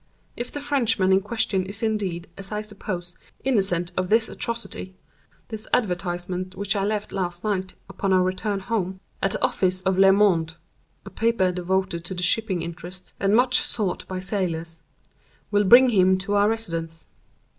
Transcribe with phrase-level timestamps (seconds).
[0.35, 4.95] If the Frenchman in question is indeed, as I suppose, innocent of this atrocity,
[5.49, 9.99] this advertisement which I left last night, upon our return home, at the office of
[9.99, 10.55] 'Le Monde'
[11.05, 14.81] (a paper devoted to the shipping interest, and much sought by sailors),
[15.51, 17.05] will bring him to our residence."